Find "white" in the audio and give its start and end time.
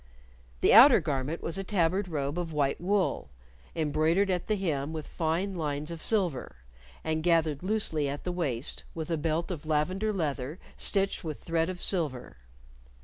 2.51-2.81